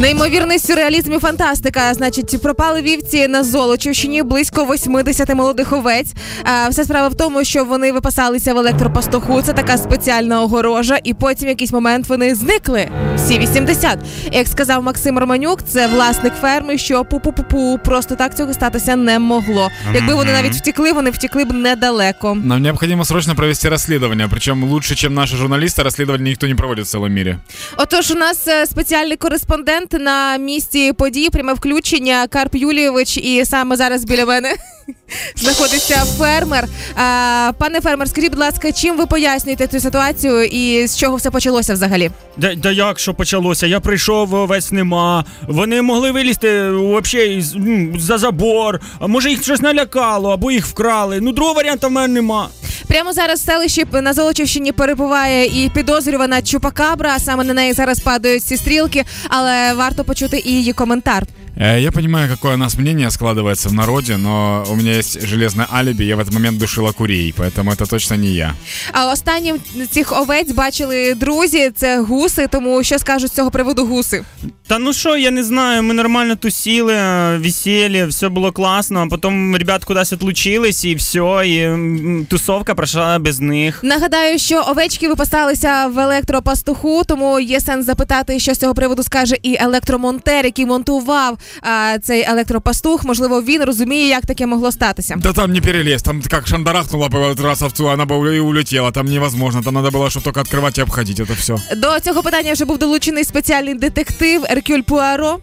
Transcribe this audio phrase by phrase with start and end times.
[0.00, 1.94] Неймовірний сюрреалізм і фантастика.
[1.94, 6.12] Значить, пропали вівці на Золочівщині близько 80 молодих овець.
[6.44, 9.42] А, Вся справа в тому, що вони випасалися в електропастуху.
[9.42, 12.88] Це така спеціальна огорожа, і потім в якийсь момент вони зникли.
[13.16, 13.98] Всі 80.
[14.32, 19.68] Як сказав Максим Романюк, це власник ферми, що пу-пу-пу-пу, просто так цього статися не могло.
[19.94, 22.34] Якби вони навіть втекли, вони втекли б недалеко.
[22.44, 26.88] Нам необходимо срочно провести расследование, причем лучше, чем наши журналисты, расследование никто не проводит в
[26.88, 27.38] целом мире.
[27.76, 33.76] Отож, у нас е, спеціальний кореспондент на місці події, пряме включення Карп Юлійович, і саме
[33.76, 34.54] зараз біля мене
[35.36, 36.68] знаходиться фермер.
[36.96, 41.30] А, пане фермер, скажіть, будь ласка, чим ви пояснюєте цю ситуацію і з чого все
[41.30, 42.10] почалося взагалі?
[42.36, 43.66] Да, да як що почалося?
[43.66, 45.24] Я прийшов, овець нема.
[45.48, 48.80] Вони могли вилізти вообще із- м, за забор.
[48.98, 51.20] А може їх щось налякало, або їх вкрали.
[51.20, 52.48] Ну, другого варіанту в мене нема.
[52.93, 57.19] Прямо зараз в селищі на Золочівщині перебуває і підозрювана Чупакабра.
[57.19, 61.25] Саме на неї зараз падають ці стрілки, але варто почути і її коментар.
[61.59, 65.67] Э, Я понимаю, какое у нас мнение складывается в народе, но у меня есть железное
[65.73, 68.53] алиби, я в этот момент душила курей, поэтому это точно не я.
[68.91, 69.57] А останнім
[69.91, 71.71] цих овець бачили друзі.
[71.75, 72.47] Це гуси.
[72.47, 74.23] Тому що скажуть з цього приводу гуси?
[74.67, 79.07] Та ну що, я не знаю, ми нормально тусили, е, весілля, все було класно, а
[79.07, 83.83] потім ребят кудись отлучились і все, і м, тусовка пройшла без них.
[83.83, 89.35] Нагадаю, що овечки випасалися в електропастуху, тому є сенс запитати, що з цього приводу скаже
[89.43, 93.03] і електромонтер, який монтував а, цей електропастух.
[93.05, 95.15] Можливо, він розуміє, як таке могло статися.
[95.17, 98.91] Да там не перелез, там как шандарахнула бы вот раз овцу, она бы и улетела,
[98.91, 101.55] там невозможно, там надо было, чтобы только открывать и обходить это все.
[101.77, 105.39] До цього питання вже був долучений спеціальний детектив Еркюль Пуаро.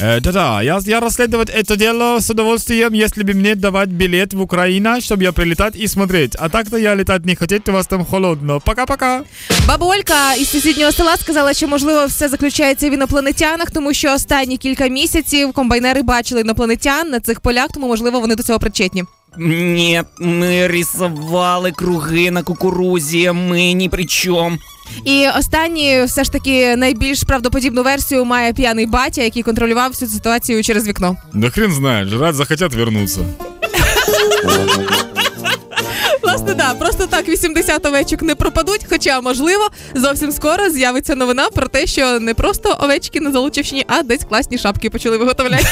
[0.00, 4.40] Э, да-да, я, я расследовать это дело с удовольствием, если бы мне давать билет в
[4.40, 6.36] Украину, чтобы я прилетать и смотреть.
[6.38, 8.60] А так-то я летать не хотеть, у вас там холодно.
[8.60, 9.24] Пока-пока.
[9.68, 14.56] Баба Олька із сусіднього села сказала, що можливо все заключається в інопланетянах, тому що останні
[14.56, 19.04] кілька місяців комбайнери бачили інопланетян на цих полях, тому можливо вони до цього причетні.
[19.37, 24.57] Ні, ми рисували круги на кукурузі, ми ні при чому.
[25.05, 30.15] І останні, все ж таки, найбільш правдоподібну версію має п'яний батя, який контролював всю цю
[30.15, 31.17] ситуацію через вікно.
[31.33, 33.21] Да хрен знает, жрать захотят вернуться.
[36.23, 38.85] Власне, да, просто так 80 овечок не пропадуть.
[38.89, 44.03] Хоча, можливо, зовсім скоро з'явиться новина про те, що не просто овечки на Золочівщині, а
[44.03, 45.65] десь класні шапки почали виготовляти.